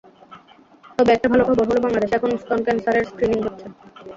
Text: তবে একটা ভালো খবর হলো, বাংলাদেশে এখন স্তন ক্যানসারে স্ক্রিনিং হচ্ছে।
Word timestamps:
তবে 0.97 1.11
একটা 1.13 1.27
ভালো 1.31 1.43
খবর 1.47 1.65
হলো, 1.69 1.79
বাংলাদেশে 1.85 2.17
এখন 2.17 2.31
স্তন 2.37 2.59
ক্যানসারে 2.65 2.99
স্ক্রিনিং 3.09 3.39
হচ্ছে। 3.45 3.65